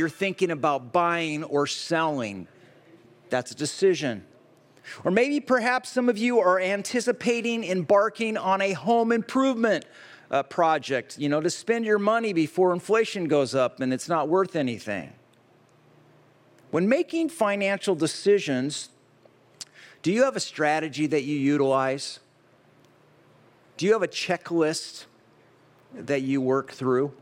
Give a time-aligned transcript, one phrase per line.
[0.00, 2.48] you're thinking about buying or selling.
[3.28, 4.24] That's a decision.
[5.04, 9.84] Or maybe perhaps some of you are anticipating embarking on a home improvement
[10.30, 14.28] uh, project, you know, to spend your money before inflation goes up and it's not
[14.28, 15.12] worth anything.
[16.70, 18.88] When making financial decisions,
[20.00, 22.20] do you have a strategy that you utilize?
[23.76, 25.04] Do you have a checklist
[25.92, 27.12] that you work through?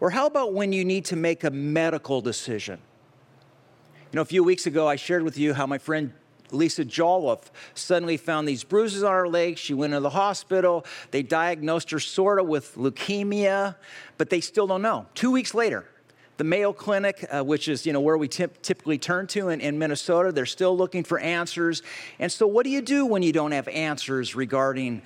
[0.00, 2.80] Or how about when you need to make a medical decision?
[4.10, 6.12] You know, a few weeks ago, I shared with you how my friend
[6.52, 9.60] Lisa Jolliffe suddenly found these bruises on her legs.
[9.60, 10.84] She went to the hospital.
[11.10, 13.76] They diagnosed her sort of with leukemia,
[14.18, 15.06] but they still don't know.
[15.14, 15.86] Two weeks later,
[16.38, 19.78] the Mayo Clinic, uh, which is you know where we typically turn to in, in
[19.78, 21.82] Minnesota, they're still looking for answers.
[22.18, 25.02] And so, what do you do when you don't have answers regarding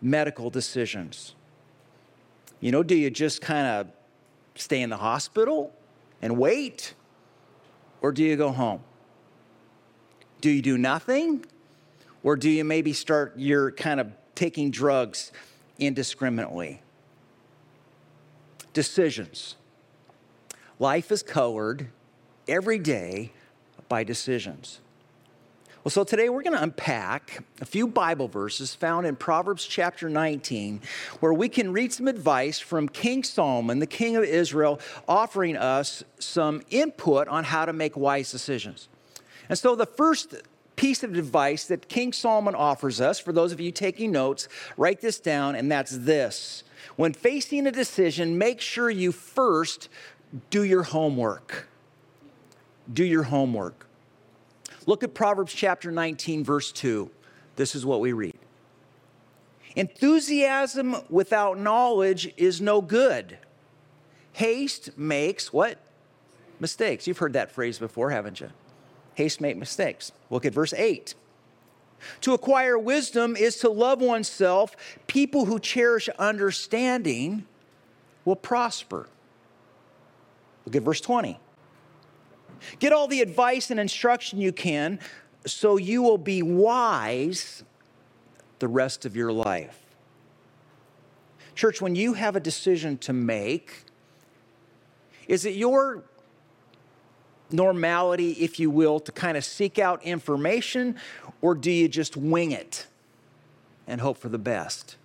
[0.00, 1.36] medical decisions?
[2.60, 3.86] You know, do you just kind of
[4.54, 5.72] stay in the hospital
[6.20, 6.94] and wait,
[8.00, 8.80] or do you go home?
[10.40, 11.44] Do you do nothing,
[12.22, 15.32] or do you maybe start your kind of taking drugs
[15.78, 16.82] indiscriminately?
[18.72, 19.56] Decisions.
[20.78, 21.88] Life is colored
[22.48, 23.32] every day
[23.88, 24.80] by decisions.
[25.84, 30.08] Well, so today we're going to unpack a few Bible verses found in Proverbs chapter
[30.08, 30.80] 19,
[31.18, 34.78] where we can read some advice from King Solomon, the king of Israel,
[35.08, 38.88] offering us some input on how to make wise decisions.
[39.48, 40.36] And so the first
[40.76, 45.00] piece of advice that King Solomon offers us, for those of you taking notes, write
[45.00, 46.62] this down, and that's this.
[46.94, 49.88] When facing a decision, make sure you first
[50.48, 51.66] do your homework.
[52.92, 53.88] Do your homework.
[54.86, 57.10] Look at Proverbs chapter 19, verse 2.
[57.56, 58.36] This is what we read
[59.76, 63.38] Enthusiasm without knowledge is no good.
[64.32, 65.78] Haste makes what?
[66.60, 67.06] Mistakes.
[67.06, 68.50] You've heard that phrase before, haven't you?
[69.14, 70.12] Haste makes mistakes.
[70.30, 71.14] Look at verse 8.
[72.22, 74.74] To acquire wisdom is to love oneself.
[75.06, 77.46] People who cherish understanding
[78.24, 79.08] will prosper.
[80.64, 81.38] Look at verse 20.
[82.78, 84.98] Get all the advice and instruction you can
[85.46, 87.64] so you will be wise
[88.58, 89.78] the rest of your life.
[91.54, 93.84] Church, when you have a decision to make,
[95.28, 96.02] is it your
[97.50, 100.96] normality, if you will, to kind of seek out information,
[101.40, 102.86] or do you just wing it
[103.86, 104.96] and hope for the best?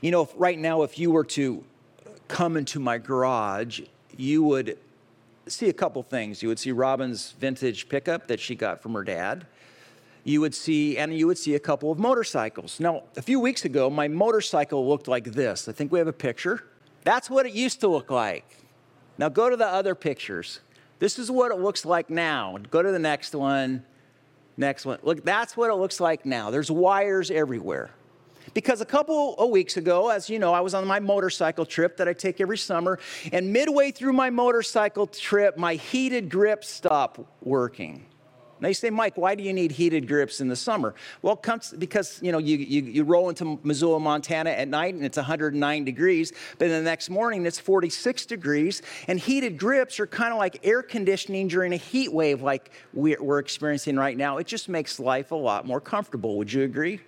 [0.00, 1.64] You know, right now, if you were to
[2.28, 3.80] come into my garage,
[4.16, 4.78] you would
[5.50, 6.42] see a couple things.
[6.42, 9.46] You would see Robin's vintage pickup that she got from her dad.
[10.24, 12.80] You would see, and you would see a couple of motorcycles.
[12.80, 15.68] Now, a few weeks ago, my motorcycle looked like this.
[15.68, 16.64] I think we have a picture.
[17.04, 18.44] That's what it used to look like.
[19.16, 20.60] Now, go to the other pictures.
[20.98, 22.58] This is what it looks like now.
[22.70, 23.84] Go to the next one.
[24.56, 24.98] Next one.
[25.02, 26.50] Look, that's what it looks like now.
[26.50, 27.90] There's wires everywhere.
[28.54, 31.96] Because a couple of weeks ago, as you know, I was on my motorcycle trip
[31.98, 32.98] that I take every summer,
[33.32, 38.04] and midway through my motorcycle trip, my heated grip stopped working.
[38.60, 40.94] Now you say, Mike, why do you need heated grips in the summer?
[41.22, 41.40] Well,
[41.78, 45.84] because you know you, you, you roll into Missoula, Montana at night and it's 109
[45.84, 50.58] degrees, but the next morning it's 46 degrees, and heated grips are kind of like
[50.66, 54.38] air conditioning during a heat wave like we're, we're experiencing right now.
[54.38, 56.36] It just makes life a lot more comfortable.
[56.38, 57.00] Would you agree?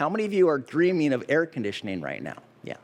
[0.00, 2.38] How many of you are dreaming of air conditioning right now?
[2.64, 2.78] Yeah.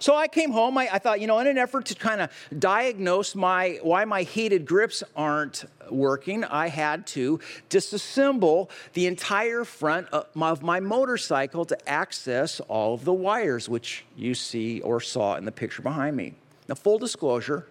[0.00, 0.76] So I came home.
[0.76, 4.24] I, I thought, you know, in an effort to kind of diagnose my why my
[4.24, 7.38] heated grips aren't working, I had to
[7.70, 14.34] disassemble the entire front of my motorcycle to access all of the wires, which you
[14.34, 16.34] see or saw in the picture behind me.
[16.68, 17.68] Now, full disclosure,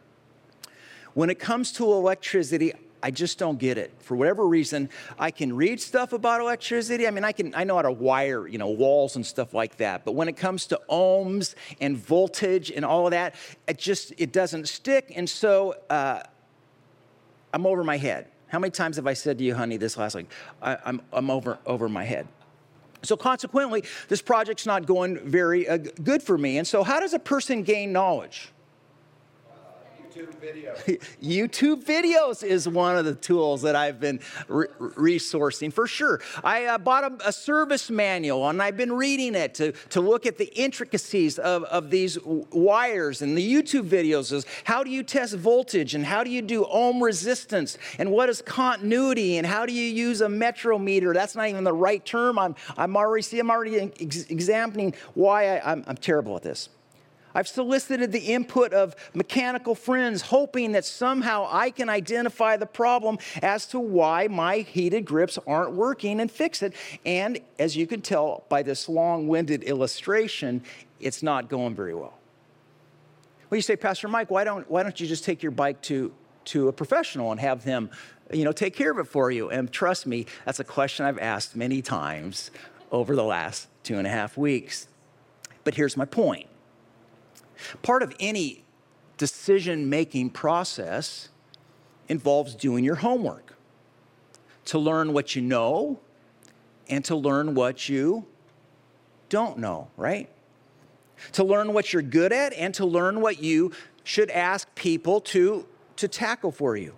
[1.16, 2.72] when it comes to electricity,
[3.04, 3.92] I just don't get it.
[4.00, 7.08] For whatever reason, I can read stuff about electricity.
[7.08, 9.78] I mean, I can I know how to wire, you know, walls and stuff like
[9.78, 10.06] that.
[10.06, 13.36] But when it comes to ohms and voltage and all of that,
[13.68, 15.12] it just it doesn't stick.
[15.16, 16.22] And so uh,
[17.54, 18.28] I'm over my head.
[18.48, 20.30] How many times have I said to you, honey, this last week?
[20.62, 22.28] I, I'm I'm over over my head.
[23.04, 26.60] So consequently, this project's not going very uh, good for me.
[26.60, 28.52] And so, how does a person gain knowledge?
[30.12, 31.02] YouTube videos.
[31.24, 36.22] YouTube videos is one of the tools that I've been re- resourcing for sure.
[36.44, 40.26] I uh, bought a, a, service manual and I've been reading it to, to look
[40.26, 45.04] at the intricacies of, of these wires and the YouTube videos is how do you
[45.04, 49.66] test voltage and how do you do ohm resistance and what is continuity and how
[49.66, 51.14] do you use a metrometer?
[51.14, 52.38] That's not even the right term.
[52.38, 56.70] I'm, I'm already, see, I'm already ex- examining why I, I'm, I'm terrible at this.
[57.34, 63.18] I've solicited the input of mechanical friends, hoping that somehow I can identify the problem
[63.42, 66.74] as to why my heated grips aren't working and fix it.
[67.06, 70.64] And as you can tell by this long winded illustration,
[71.00, 72.18] it's not going very well.
[73.50, 76.14] Well, you say, Pastor Mike, why don't, why don't you just take your bike to,
[76.46, 77.90] to a professional and have them
[78.34, 79.50] you know, take care of it for you?
[79.50, 82.52] And trust me, that's a question I've asked many times
[82.92, 84.88] over the last two and a half weeks.
[85.64, 86.48] But here's my point
[87.82, 88.64] Part of any
[89.18, 91.30] decision making process
[92.08, 93.56] involves doing your homework
[94.66, 96.00] to learn what you know
[96.90, 98.26] and to learn what you
[99.30, 100.30] don't know, right?
[101.34, 103.72] To learn what you're good at and to learn what you
[104.04, 105.66] should ask people to,
[105.96, 106.96] to tackle for you.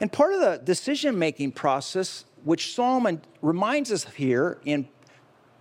[0.00, 4.88] And part of the decision making process, which Solomon reminds us of here in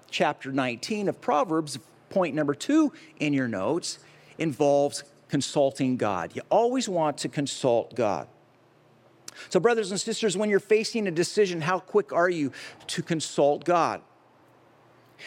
[0.10, 4.00] chapter 19 of Proverbs, point number two in your notes
[4.38, 6.32] involves consulting God.
[6.36, 8.28] You always want to consult God.
[9.50, 12.52] So, brothers and sisters, when you're facing a decision, how quick are you
[12.88, 14.02] to consult God?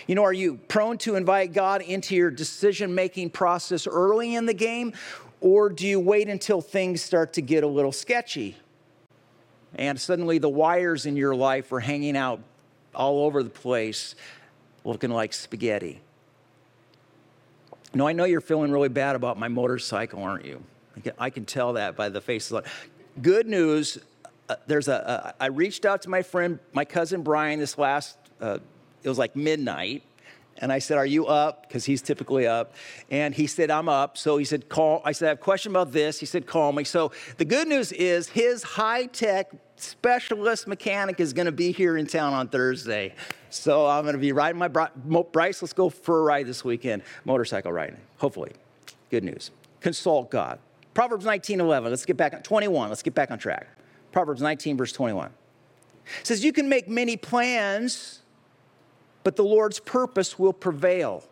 [0.06, 4.46] You know, are you prone to invite God into your decision making process early in
[4.46, 4.92] the game,
[5.40, 8.56] or do you wait until things start to get a little sketchy?
[9.74, 12.40] And suddenly the wires in your life are hanging out
[12.94, 14.14] all over the place,
[14.84, 16.00] looking like spaghetti.
[17.94, 20.62] No, I know you're feeling really bad about my motorcycle, aren't you?
[21.18, 22.58] I can tell that by the faces.
[23.20, 23.98] Good news.
[24.48, 25.08] Uh, there's a.
[25.08, 28.16] Uh, I reached out to my friend, my cousin Brian, this last.
[28.40, 28.58] Uh,
[29.02, 30.02] it was like midnight,
[30.58, 32.74] and I said, "Are you up?" Because he's typically up,
[33.10, 35.72] and he said, "I'm up." So he said, "Call." I said, "I have a question
[35.72, 40.66] about this." He said, "Call me." So the good news is his high tech specialist
[40.66, 43.14] mechanic is going to be here in town on Thursday.
[43.54, 45.62] So I'm going to be riding my Bryce.
[45.62, 47.98] Let's go for a ride this weekend, motorcycle riding.
[48.18, 48.52] Hopefully,
[49.10, 49.50] good news.
[49.80, 50.58] Consult God.
[50.94, 51.90] Proverbs 19, 11.
[51.90, 52.88] Let's get back on 21.
[52.88, 53.66] Let's get back on track.
[54.10, 55.30] Proverbs 19, verse 21.
[56.20, 58.22] It says, You can make many plans,
[59.22, 61.24] but the Lord's purpose will prevail.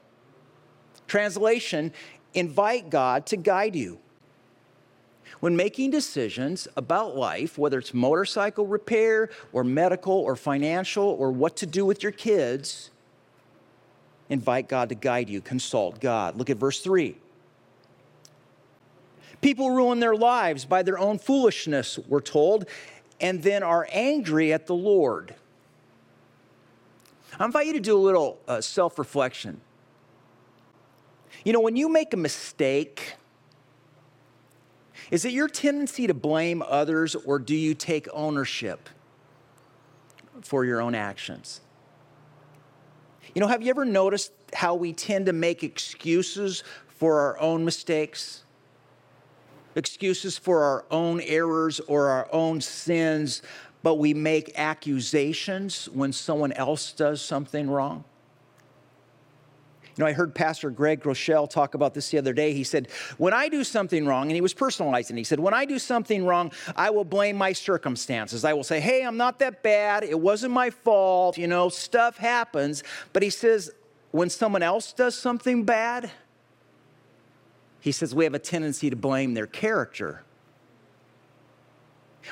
[1.06, 1.92] Translation,
[2.34, 3.98] invite God to guide you.
[5.40, 11.56] When making decisions about life, whether it's motorcycle repair or medical or financial or what
[11.56, 12.90] to do with your kids,
[14.28, 16.36] invite God to guide you, consult God.
[16.36, 17.16] Look at verse 3.
[19.40, 22.66] People ruin their lives by their own foolishness, we're told,
[23.18, 25.34] and then are angry at the Lord.
[27.38, 29.62] I invite you to do a little uh, self reflection.
[31.44, 33.14] You know, when you make a mistake,
[35.10, 38.88] is it your tendency to blame others or do you take ownership
[40.42, 41.60] for your own actions?
[43.34, 47.64] You know, have you ever noticed how we tend to make excuses for our own
[47.64, 48.44] mistakes?
[49.76, 53.42] Excuses for our own errors or our own sins,
[53.82, 58.04] but we make accusations when someone else does something wrong?
[60.00, 62.52] Know, I heard Pastor Greg Rochelle talk about this the other day.
[62.54, 62.88] He said,
[63.18, 66.24] When I do something wrong, and he was personalizing, he said, When I do something
[66.24, 68.44] wrong, I will blame my circumstances.
[68.44, 70.02] I will say, Hey, I'm not that bad.
[70.02, 71.36] It wasn't my fault.
[71.36, 72.82] You know, stuff happens.
[73.12, 73.70] But he says,
[74.10, 76.10] When someone else does something bad,
[77.80, 80.22] he says, We have a tendency to blame their character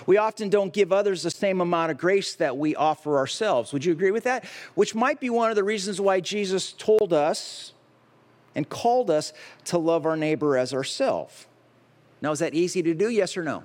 [0.06, 3.72] we often don't give others the same amount of grace that we offer ourselves.
[3.72, 4.44] Would you agree with that?
[4.74, 7.72] Which might be one of the reasons why Jesus told us
[8.54, 9.32] and called us
[9.64, 11.46] to love our neighbor as ourselves.
[12.20, 13.08] Now, is that easy to do?
[13.08, 13.64] Yes or no?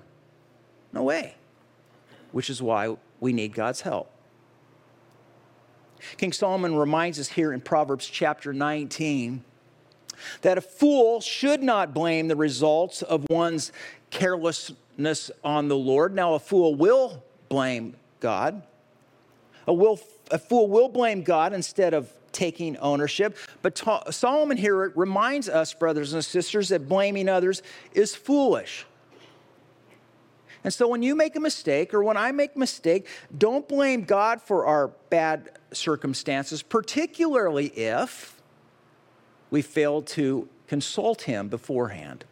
[0.92, 1.36] No way.
[2.32, 4.12] Which is why we need God's help.
[6.18, 9.44] King Solomon reminds us here in Proverbs chapter 19
[10.42, 13.72] that a fool should not blame the results of one's
[15.44, 16.14] on the Lord.
[16.14, 18.64] Now, a fool will blame God.
[19.68, 20.00] A, will,
[20.32, 23.38] a fool will blame God instead of taking ownership.
[23.62, 27.62] But ta- Solomon here reminds us, brothers and sisters, that blaming others
[27.94, 28.86] is foolish.
[30.64, 33.08] And so when you make a mistake or when I make a mistake,
[33.38, 38.42] don't blame God for our bad circumstances, particularly if
[39.52, 42.26] we fail to consult Him beforehand.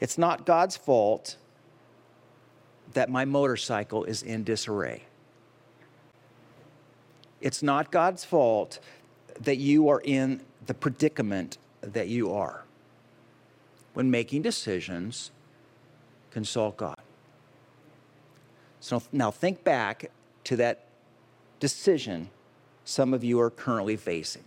[0.00, 1.36] It's not God's fault
[2.92, 5.02] that my motorcycle is in disarray.
[7.40, 8.78] It's not God's fault
[9.40, 12.64] that you are in the predicament that you are.
[13.94, 15.30] When making decisions,
[16.30, 16.98] consult God.
[18.80, 20.10] So now think back
[20.44, 20.84] to that
[21.60, 22.30] decision
[22.84, 24.44] some of you are currently facing.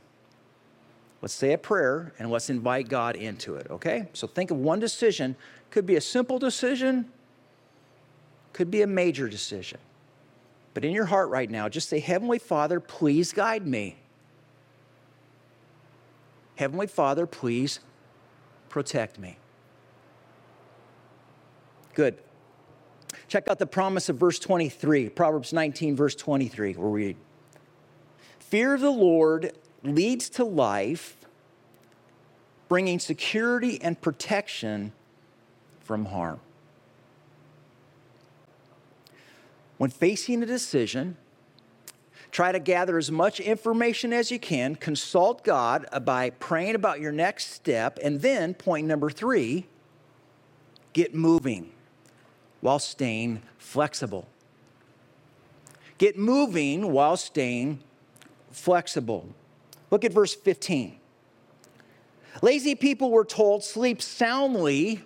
[1.22, 4.08] Let's say a prayer and let's invite God into it, okay?
[4.14, 5.36] So think of one decision.
[5.70, 7.06] Could be a simple decision,
[8.54, 9.80] could be a major decision.
[10.74, 13.98] But in your heart right now, just say, Heavenly Father, please guide me.
[16.56, 17.80] Heavenly Father, please
[18.70, 19.38] protect me.
[21.96, 22.18] Good.
[23.28, 27.18] Check out the promise of verse 23, Proverbs 19, verse 23, where we read
[28.40, 31.18] Fear the Lord leads to life,
[32.68, 34.92] bringing security and protection
[35.82, 36.40] from harm.
[39.78, 41.16] When facing a decision,
[42.32, 47.12] try to gather as much information as you can, consult God by praying about your
[47.12, 49.66] next step, and then, point number three,
[50.94, 51.72] get moving
[52.62, 54.28] while staying flexible.
[55.98, 57.80] Get moving while staying
[58.52, 59.30] flexible.
[59.92, 60.98] Look at verse 15.
[62.42, 65.04] Lazy people were told sleep soundly,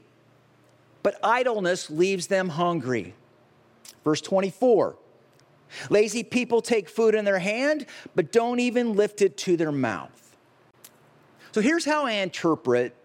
[1.02, 3.14] but idleness leaves them hungry.
[4.04, 4.96] Verse 24.
[5.90, 7.86] Lazy people take food in their hand,
[8.16, 10.36] but don't even lift it to their mouth.
[11.52, 12.96] So here's how I interpret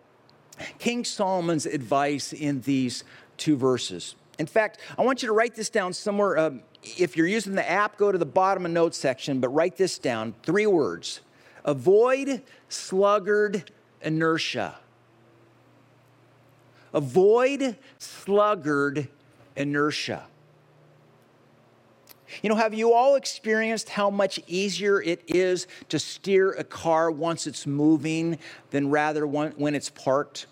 [0.79, 3.05] King Solomon's advice in these
[3.37, 4.17] two verses.
[4.39, 6.39] In fact, I want you to write this down somewhere.
[6.39, 9.77] Um, if you're using the app, go to the bottom of notes section, but write
[9.77, 11.21] this down three words
[11.69, 13.71] avoid sluggard
[14.01, 14.75] inertia.
[16.95, 19.09] Avoid sluggard
[19.55, 20.25] inertia.
[22.43, 27.11] You know, have you all experienced how much easier it is to steer a car
[27.11, 28.39] once it's moving
[28.71, 30.47] than rather when it's parked?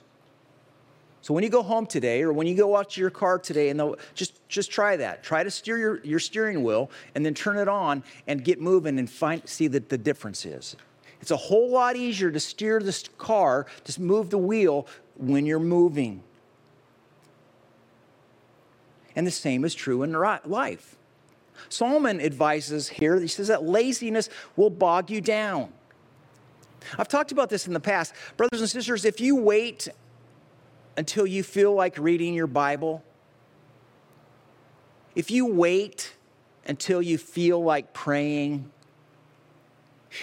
[1.23, 3.70] So when you go home today or when you go out to your car today
[3.70, 5.25] and just just try that.
[5.25, 8.99] Try to steer your, your steering wheel and then turn it on and get moving
[8.99, 10.76] and find see that the difference is.
[11.20, 15.58] It's a whole lot easier to steer this car, to move the wheel when you're
[15.58, 16.23] moving.
[19.14, 20.96] And the same is true in life.
[21.68, 25.73] Solomon advises here, he says that laziness will bog you down.
[26.99, 28.14] I've talked about this in the past.
[28.37, 29.88] Brothers and sisters, if you wait
[30.96, 33.02] until you feel like reading your Bible,
[35.14, 36.14] if you wait
[36.66, 38.70] until you feel like praying,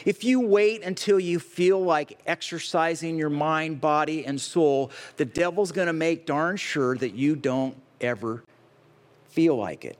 [0.06, 5.72] if you wait until you feel like exercising your mind, body, and soul, the devil's
[5.72, 8.44] going to make darn sure that you don't ever
[9.30, 9.98] feel like it.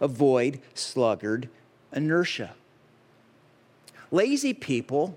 [0.00, 1.48] Avoid sluggard
[1.92, 2.54] inertia.
[4.10, 5.16] Lazy people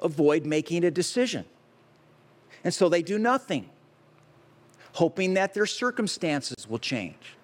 [0.00, 1.44] avoid making a decision,
[2.62, 3.70] and so they do nothing
[4.94, 7.36] hoping that their circumstances will change.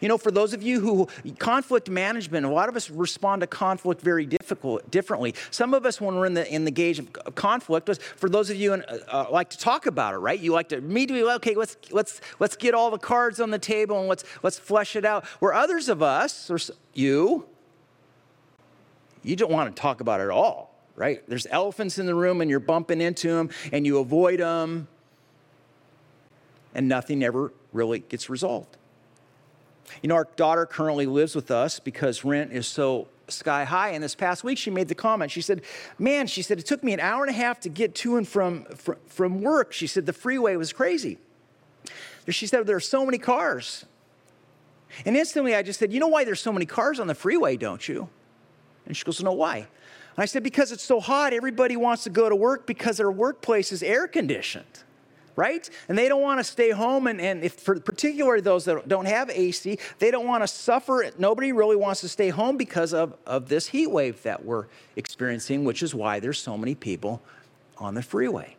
[0.00, 3.46] You know, for those of you who conflict management, a lot of us respond to
[3.46, 5.34] conflict very difficult, differently.
[5.50, 8.50] Some of us, when we're in the in the gauge of conflict, was for those
[8.50, 10.38] of you who uh, uh, like to talk about it, right?
[10.38, 13.98] You like to immediately, okay, let's let's let's get all the cards on the table
[13.98, 15.24] and let's let's flesh it out.
[15.40, 16.58] Where others of us, or
[16.94, 17.46] you,
[19.22, 21.22] you don't want to talk about it at all, right?
[21.28, 24.88] There's elephants in the room, and you're bumping into them, and you avoid them
[26.74, 28.76] and nothing ever really gets resolved.
[30.02, 33.90] You know, our daughter currently lives with us because rent is so sky high.
[33.90, 35.30] And this past week, she made the comment.
[35.30, 35.62] She said,
[35.98, 38.26] Man, she said, it took me an hour and a half to get to and
[38.26, 39.72] from, from, from work.
[39.72, 41.18] She said, the freeway was crazy.
[42.28, 43.86] She said, There are so many cars.
[45.04, 47.56] And instantly, I just said, You know why there's so many cars on the freeway,
[47.56, 48.08] don't you?
[48.86, 49.58] And she goes, No, why?
[49.58, 49.66] And
[50.18, 53.72] I said, Because it's so hot, everybody wants to go to work because their workplace
[53.72, 54.84] is air conditioned
[55.38, 55.70] right?
[55.88, 57.06] And they don't want to stay home.
[57.06, 61.12] And, and if for particularly those that don't have AC, they don't want to suffer.
[61.16, 64.66] Nobody really wants to stay home because of, of this heat wave that we're
[64.96, 67.22] experiencing, which is why there's so many people
[67.78, 68.56] on the freeway.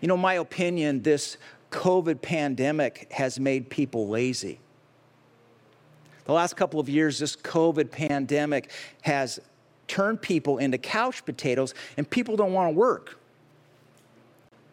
[0.00, 1.38] You know, my opinion, this
[1.72, 4.60] COVID pandemic has made people lazy.
[6.26, 8.70] The last couple of years, this COVID pandemic
[9.02, 9.40] has
[9.88, 13.17] turned people into couch potatoes, and people don't want to work.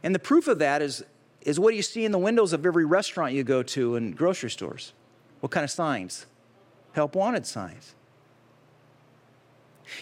[0.06, 1.04] And the proof of that is,
[1.42, 4.16] is what do you see in the windows of every restaurant you go to and
[4.16, 4.94] grocery stores?
[5.40, 6.28] What kind of signs?
[6.94, 7.96] Help wanted signs.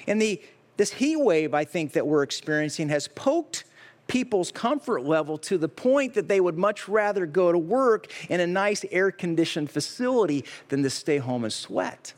[0.05, 0.41] And the,
[0.75, 3.63] this heat wave, I think, that we're experiencing has poked
[4.07, 8.41] people's comfort level to the point that they would much rather go to work in
[8.41, 12.13] a nice air conditioned facility than to stay home and sweat.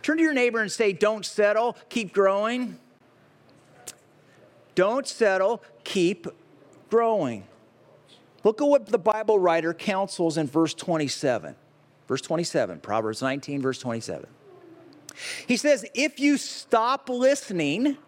[0.00, 2.78] Turn to your neighbor and say, Don't settle, keep growing.
[4.78, 6.28] Don't settle, keep
[6.88, 7.42] growing.
[8.44, 11.56] Look at what the Bible writer counsels in verse 27.
[12.06, 14.28] Verse 27, Proverbs 19, verse 27.
[15.48, 17.98] He says, If you stop listening,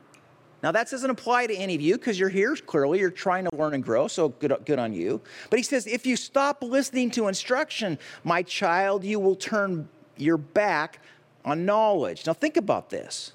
[0.62, 3.56] Now, that doesn't apply to any of you because you're here clearly, you're trying to
[3.56, 5.20] learn and grow, so good, good on you.
[5.50, 10.36] But he says, if you stop listening to instruction, my child, you will turn your
[10.36, 11.00] back
[11.44, 12.28] on knowledge.
[12.28, 13.32] Now, think about this.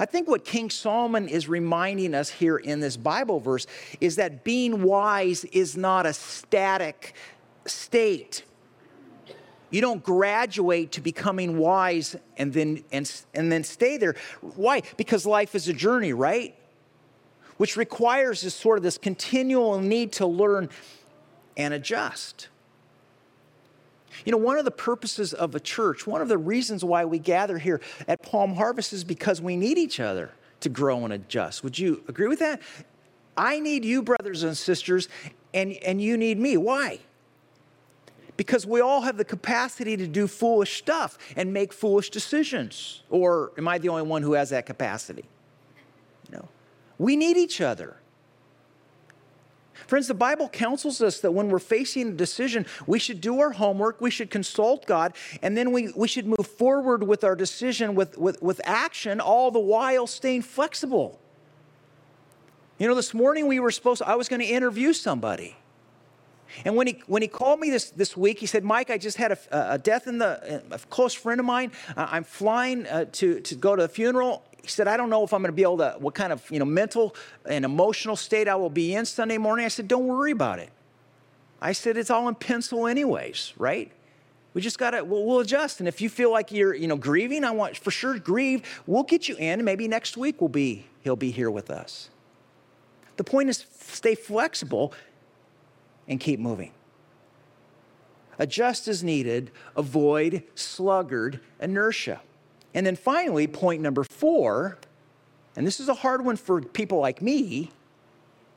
[0.00, 3.66] I think what King Solomon is reminding us here in this Bible verse
[4.00, 7.14] is that being wise is not a static
[7.66, 8.42] state.
[9.68, 14.16] You don't graduate to becoming wise and then and, and then stay there.
[14.40, 14.80] Why?
[14.96, 16.56] Because life is a journey, right?
[17.58, 20.70] Which requires this sort of this continual need to learn
[21.58, 22.48] and adjust.
[24.24, 27.18] You know, one of the purposes of a church, one of the reasons why we
[27.18, 31.64] gather here at Palm Harvest is because we need each other to grow and adjust.
[31.64, 32.60] Would you agree with that?
[33.36, 35.08] I need you, brothers and sisters,
[35.54, 36.56] and, and you need me.
[36.56, 37.00] Why?
[38.36, 43.02] Because we all have the capacity to do foolish stuff and make foolish decisions.
[43.10, 45.24] Or am I the only one who has that capacity?
[46.32, 46.48] No.
[46.98, 47.96] We need each other.
[49.86, 53.52] Friends, the Bible counsels us that when we're facing a decision, we should do our
[53.52, 57.94] homework, we should consult God, and then we, we should move forward with our decision
[57.94, 61.20] with, with, with action, all the while staying flexible.
[62.78, 65.56] You know, this morning we were supposed to, I was going to interview somebody.
[66.64, 69.16] And when he, when he called me this, this week, he said, Mike, I just
[69.16, 71.72] had a, a death in the, a close friend of mine.
[71.96, 75.32] I'm flying uh, to, to go to the funeral he said, I don't know if
[75.32, 77.14] I'm going to be able to, what kind of, you know, mental
[77.46, 79.64] and emotional state I will be in Sunday morning.
[79.64, 80.70] I said, don't worry about it.
[81.60, 83.92] I said, it's all in pencil anyways, right?
[84.54, 85.80] We just got to, we'll, we'll, adjust.
[85.80, 88.62] And if you feel like you're, you know, grieving, I want for sure grieve.
[88.86, 89.64] We'll get you in.
[89.64, 92.10] Maybe next week will be, he'll be here with us.
[93.16, 94.92] The point is stay flexible
[96.08, 96.72] and keep moving.
[98.38, 102.22] Adjust as needed, avoid sluggard inertia.
[102.74, 104.78] And then finally, point number four,
[105.56, 107.70] and this is a hard one for people like me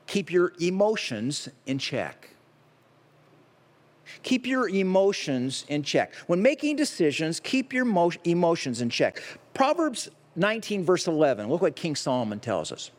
[0.06, 2.30] keep your emotions in check.
[4.22, 6.14] Keep your emotions in check.
[6.26, 7.86] When making decisions, keep your
[8.24, 9.22] emotions in check.
[9.54, 12.90] Proverbs 19, verse 11, look what King Solomon tells us.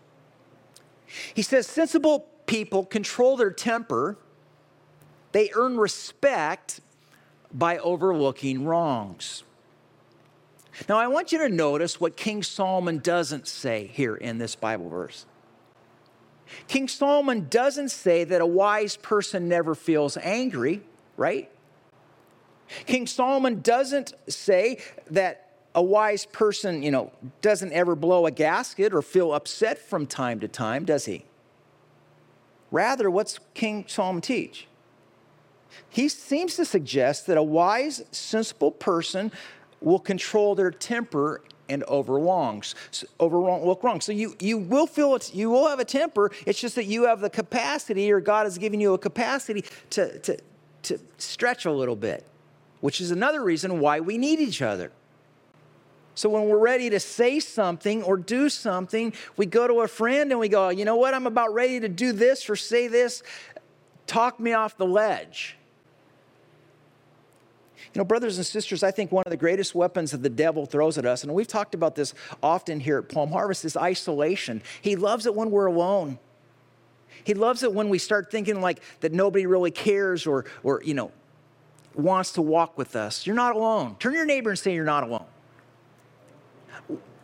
[1.33, 4.17] He says, Sensible people control their temper,
[5.31, 6.79] they earn respect
[7.53, 9.43] by overlooking wrongs.
[10.89, 14.89] Now, I want you to notice what King Solomon doesn't say here in this Bible
[14.89, 15.25] verse.
[16.67, 20.81] King Solomon doesn't say that a wise person never feels angry,
[21.17, 21.49] right?
[22.85, 27.11] King Solomon doesn't say that a wise person, you know,
[27.41, 31.25] doesn't ever blow a gasket or feel upset from time to time, does he?
[32.71, 34.67] Rather, what's King Solomon teach?
[35.89, 39.31] He seems to suggest that a wise, sensible person
[39.85, 42.75] will control their temper and overlongs,
[43.19, 44.01] overlook wrong.
[44.01, 46.31] So you, you will feel it, you will have a temper.
[46.45, 50.19] It's just that you have the capacity, or God has given you a capacity to,
[50.19, 50.37] to,
[50.83, 52.25] to stretch a little bit,
[52.81, 54.91] which is another reason why we need each other.
[56.15, 60.31] So when we're ready to say something or do something, we go to a friend
[60.31, 63.21] and we go, you know what, I'm about ready to do this or say this.
[64.07, 65.57] Talk me off the ledge.
[67.93, 70.65] You know, brothers and sisters, I think one of the greatest weapons that the devil
[70.65, 74.61] throws at us, and we've talked about this often here at Palm Harvest, is isolation.
[74.81, 76.19] He loves it when we're alone.
[77.23, 80.93] He loves it when we start thinking like that nobody really cares or, or you
[80.93, 81.11] know,
[81.95, 83.25] wants to walk with us.
[83.25, 83.95] You're not alone.
[83.99, 85.25] Turn your neighbor and say, You're not alone.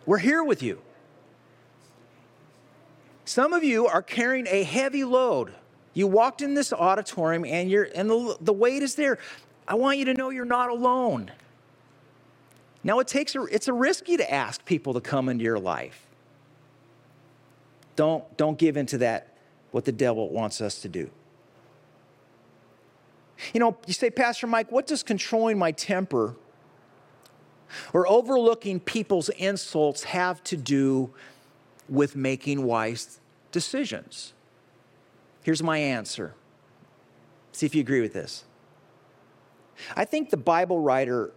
[0.05, 0.81] We're here with you.
[3.25, 5.53] Some of you are carrying a heavy load.
[5.93, 9.19] You walked in this auditorium and you're and the, the weight is there.
[9.71, 11.31] I want you to know you're not alone.
[12.83, 16.07] Now, it takes a, it's a risky to ask people to come into your life.
[17.95, 19.37] Don't, don't give into that,
[19.71, 21.09] what the devil wants us to do.
[23.53, 26.35] You know, you say, Pastor Mike, what does controlling my temper
[27.93, 31.11] or overlooking people's insults have to do
[31.87, 33.21] with making wise
[33.53, 34.33] decisions?
[35.43, 36.33] Here's my answer.
[37.53, 38.43] See if you agree with this.
[39.95, 41.31] I think the Bible writer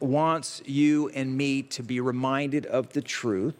[0.00, 3.54] wants you and me to be reminded of the truth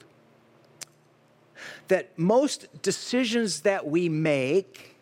[1.88, 4.96] that most decisions that we make,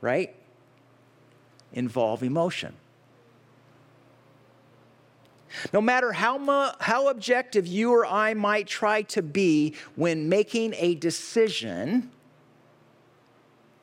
[0.00, 0.34] right,
[1.72, 2.74] involve emotion.
[5.72, 10.94] No matter how, how objective you or I might try to be when making a
[10.94, 12.10] decision,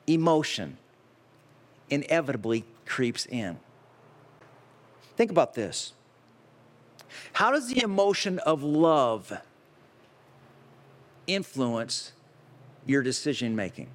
[0.06, 0.78] emotion
[1.90, 3.58] inevitably creeps in.
[5.16, 5.92] Think about this.
[7.32, 9.32] How does the emotion of love
[11.26, 12.12] influence
[12.86, 13.88] your decision making.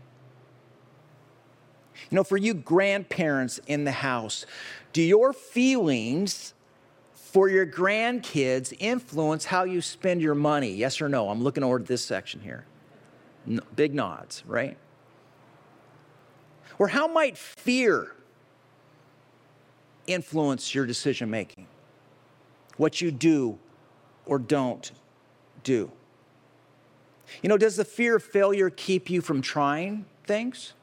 [2.10, 4.46] You know, for you grandparents in the house,
[4.92, 6.54] do your feelings
[7.14, 10.72] for your grandkids influence how you spend your money?
[10.74, 11.30] Yes or no?
[11.30, 12.66] I'm looking over this section here.
[13.46, 14.78] No, big nods, right?
[16.78, 18.14] Or how might fear
[20.08, 21.68] influence your decision making?
[22.78, 23.58] What you do
[24.26, 24.92] or don't
[25.64, 25.92] do?
[27.42, 30.74] You know, does the fear of failure keep you from trying things?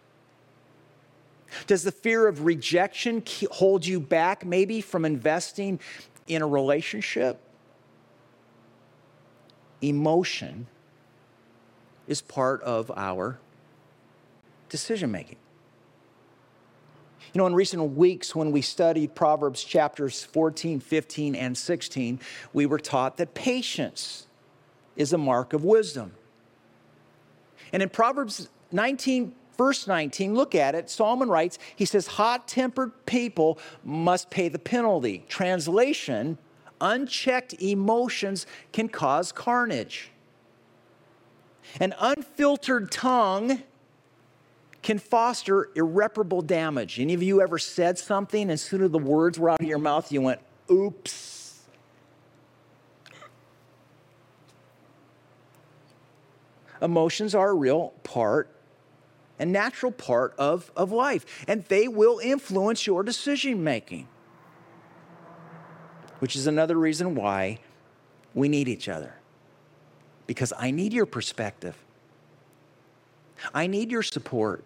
[1.66, 5.80] Does the fear of rejection hold you back, maybe from investing
[6.26, 7.40] in a relationship?
[9.80, 10.66] Emotion
[12.06, 13.38] is part of our
[14.68, 15.36] decision making.
[17.32, 22.20] You know, in recent weeks, when we studied Proverbs chapters 14, 15, and 16,
[22.52, 24.26] we were taught that patience
[24.96, 26.12] is a mark of wisdom.
[27.72, 30.88] And in Proverbs 19, verse 19, look at it.
[30.88, 35.24] Solomon writes, he says, Hot tempered people must pay the penalty.
[35.28, 36.38] Translation,
[36.80, 40.10] unchecked emotions can cause carnage.
[41.78, 43.62] An unfiltered tongue
[44.88, 46.98] can foster irreparable damage.
[46.98, 49.76] Any of you ever said something, and soon as the words were out of your
[49.76, 51.60] mouth, you went, oops?
[56.80, 58.48] Emotions are a real part
[59.38, 64.08] and natural part of, of life, and they will influence your decision making,
[66.20, 67.58] which is another reason why
[68.32, 69.16] we need each other.
[70.26, 71.76] Because I need your perspective,
[73.52, 74.64] I need your support.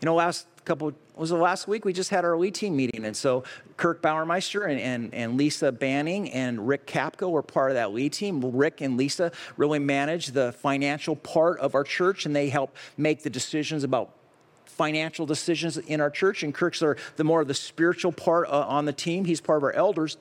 [0.00, 1.84] You know, last couple was the last week?
[1.84, 3.44] We just had our elite team meeting and so
[3.76, 8.12] kirk bauermeister and, and, and lisa banning and rick kapko were part of that lead
[8.12, 8.40] team.
[8.54, 13.22] Rick and lisa really manage the financial part of our church and they help make
[13.22, 14.10] the decisions about
[14.66, 18.66] financial decisions in our church and kirk's are the more of the spiritual part uh,
[18.68, 19.24] on the team.
[19.24, 20.18] He's part of our elders.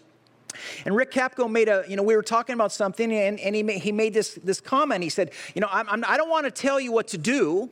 [0.85, 3.63] And Rick Kapko made a, you know, we were talking about something and, and he,
[3.63, 5.03] made, he made this, this comment.
[5.03, 7.17] He said, you know, I'm, I'm, I do not want to tell you what to
[7.17, 7.69] do,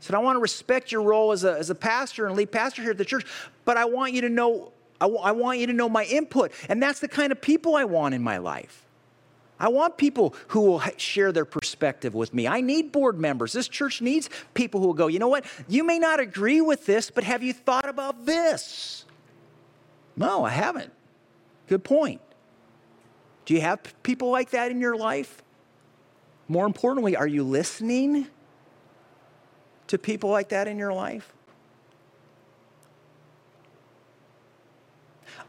[0.00, 2.82] said, I want to respect your role as a, as a pastor and lead pastor
[2.82, 3.26] here at the church,
[3.64, 6.52] but I want you to know, I, w- I want you to know my input.
[6.68, 8.84] And that's the kind of people I want in my life.
[9.60, 12.46] I want people who will share their perspective with me.
[12.46, 13.52] I need board members.
[13.52, 15.44] This church needs people who will go, you know what?
[15.66, 19.04] You may not agree with this, but have you thought about this?
[20.16, 20.92] No, I haven't.
[21.66, 22.20] Good point.
[23.46, 25.42] Do you have people like that in your life?
[26.46, 28.28] More importantly, are you listening?
[29.88, 31.32] To people like that in your life?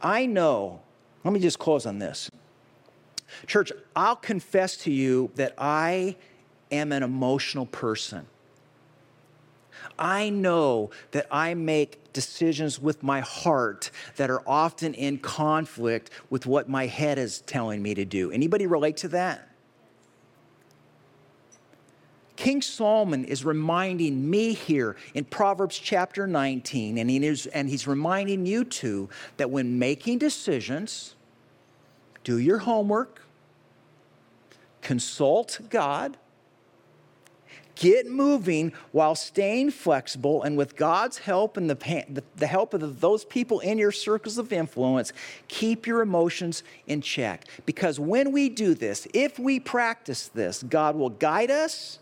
[0.01, 0.81] I know,
[1.23, 2.29] let me just close on this.
[3.47, 6.15] Church, I'll confess to you that I
[6.71, 8.25] am an emotional person.
[9.97, 16.45] I know that I make decisions with my heart that are often in conflict with
[16.45, 18.31] what my head is telling me to do.
[18.31, 19.48] Anybody relate to that?
[22.39, 27.85] King Solomon is reminding me here in Proverbs chapter 19, and, he is, and he's
[27.85, 31.15] reminding you too that when making decisions,
[32.23, 33.23] do your homework,
[34.81, 36.15] consult God,
[37.75, 43.25] get moving while staying flexible, and with God's help and the, the help of those
[43.25, 45.11] people in your circles of influence,
[45.49, 47.49] keep your emotions in check.
[47.65, 51.99] Because when we do this, if we practice this, God will guide us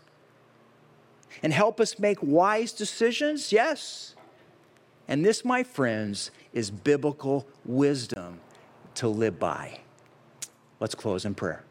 [1.42, 3.52] and help us make wise decisions?
[3.52, 4.14] Yes.
[5.06, 8.40] And this, my friends, is biblical wisdom
[8.96, 9.80] to live by.
[10.80, 11.64] Let's close in prayer.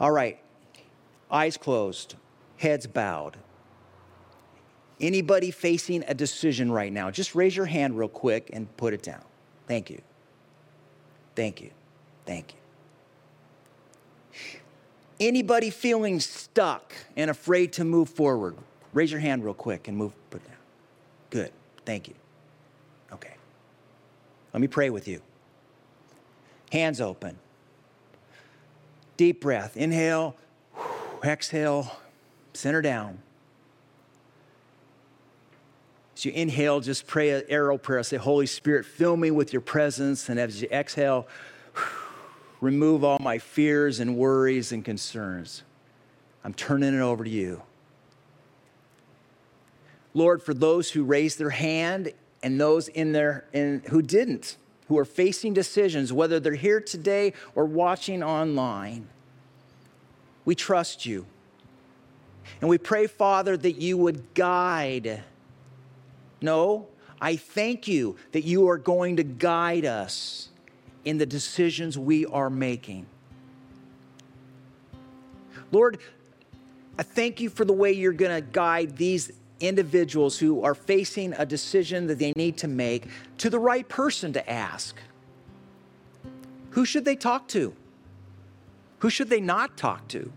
[0.00, 0.38] All right,
[1.30, 2.16] eyes closed,
[2.56, 3.36] heads bowed.
[5.00, 9.02] Anybody facing a decision right now, just raise your hand real quick and put it
[9.02, 9.22] down.
[9.66, 10.00] Thank you.
[11.34, 11.70] Thank you.
[12.26, 12.63] Thank you.
[15.20, 18.56] Anybody feeling stuck and afraid to move forward?
[18.92, 20.56] Raise your hand real quick and move, put down.
[21.30, 21.52] Good.
[21.84, 22.14] Thank you.
[23.12, 23.34] Okay.
[24.52, 25.20] Let me pray with you.
[26.72, 27.38] Hands open.
[29.16, 29.76] Deep breath.
[29.76, 30.34] Inhale,
[31.22, 31.96] exhale,
[32.52, 33.18] center down.
[36.16, 38.02] As you inhale, just pray an arrow prayer.
[38.02, 40.28] Say, Holy Spirit, fill me with your presence.
[40.28, 41.26] And as you exhale,
[42.64, 45.62] remove all my fears and worries and concerns.
[46.42, 47.62] I'm turning it over to you.
[50.14, 54.56] Lord, for those who raised their hand and those in there in, who didn't,
[54.88, 59.08] who are facing decisions, whether they're here today or watching online,
[60.44, 61.26] We trust you.
[62.60, 65.22] And we pray, Father, that you would guide.
[66.40, 66.88] No,
[67.20, 70.50] I thank you that you are going to guide us
[71.04, 73.06] in the decisions we are making.
[75.72, 75.98] Lord,
[76.98, 81.32] I thank you for the way you're going to guide these individuals who are facing
[81.34, 84.96] a decision that they need to make to the right person to ask.
[86.70, 87.74] Who should they talk to?
[89.00, 90.32] Who should they not talk to?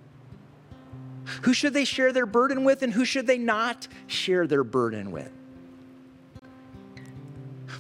[1.44, 5.12] Who should they share their burden with and who should they not share their burden
[5.12, 5.32] with?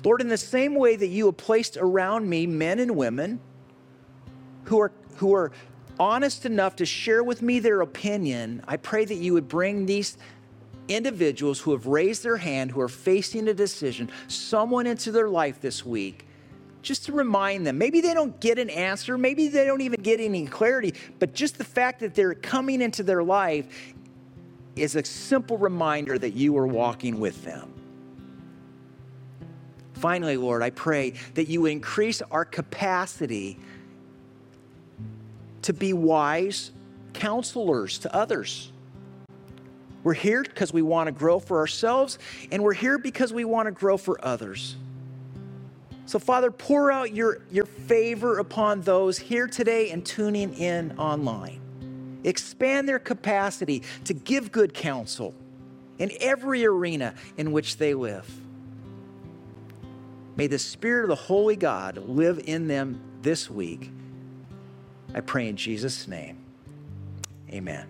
[0.03, 3.39] Lord, in the same way that you have placed around me men and women
[4.65, 5.51] who are, who are
[5.99, 10.17] honest enough to share with me their opinion, I pray that you would bring these
[10.87, 15.59] individuals who have raised their hand, who are facing a decision, someone into their life
[15.59, 16.25] this week,
[16.81, 17.77] just to remind them.
[17.77, 21.57] Maybe they don't get an answer, maybe they don't even get any clarity, but just
[21.57, 23.93] the fact that they're coming into their life
[24.75, 27.73] is a simple reminder that you are walking with them.
[29.99, 33.57] Finally, Lord, I pray that you increase our capacity
[35.63, 36.71] to be wise
[37.13, 38.71] counselors to others.
[40.03, 42.19] We're here because we want to grow for ourselves,
[42.51, 44.75] and we're here because we want to grow for others.
[46.05, 51.59] So, Father, pour out your, your favor upon those here today and tuning in online.
[52.23, 55.33] Expand their capacity to give good counsel
[55.99, 58.29] in every arena in which they live.
[60.37, 63.91] May the Spirit of the Holy God live in them this week.
[65.13, 66.37] I pray in Jesus' name.
[67.51, 67.87] Amen.